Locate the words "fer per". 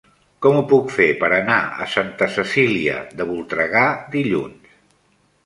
0.93-1.29